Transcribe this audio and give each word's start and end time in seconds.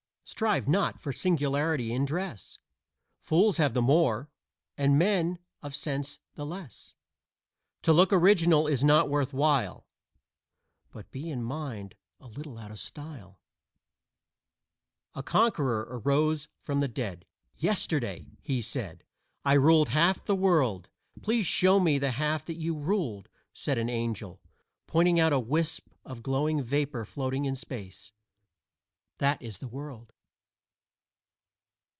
Strive 0.23 0.65
not 0.65 0.97
for 1.01 1.11
singularity 1.11 1.91
in 1.91 2.05
dress; 2.05 2.57
Fools 3.19 3.57
have 3.57 3.73
the 3.73 3.81
more 3.81 4.29
and 4.77 4.97
men 4.97 5.39
of 5.61 5.75
sense 5.75 6.19
the 6.35 6.45
less. 6.45 6.95
To 7.81 7.91
look 7.91 8.13
original 8.13 8.65
is 8.65 8.81
not 8.81 9.09
worth 9.09 9.33
while, 9.33 9.87
But 10.89 11.11
be 11.11 11.29
in 11.29 11.43
mind 11.43 11.95
a 12.21 12.27
little 12.27 12.57
out 12.57 12.71
of 12.71 12.79
style. 12.79 13.41
A 15.15 15.21
conqueror 15.21 15.85
arose 15.89 16.47
from 16.61 16.79
the 16.79 16.87
dead. 16.87 17.25
"Yesterday," 17.57 18.25
he 18.41 18.61
said, 18.61 19.03
"I 19.43 19.53
ruled 19.53 19.89
half 19.89 20.23
the 20.23 20.33
world." 20.35 20.87
"Please 21.21 21.45
show 21.45 21.77
me 21.77 21.99
the 21.99 22.11
half 22.11 22.45
that 22.45 22.55
you 22.55 22.73
ruled," 22.77 23.27
said 23.51 23.77
an 23.77 23.89
angel, 23.89 24.39
pointing 24.87 25.19
out 25.19 25.33
a 25.33 25.39
wisp 25.41 25.89
of 26.05 26.23
glowing 26.23 26.61
vapor 26.61 27.03
floating 27.03 27.43
in 27.43 27.55
space. 27.57 28.13
"That 29.17 29.41
is 29.41 29.57
the 29.57 29.67
world." 29.67 30.13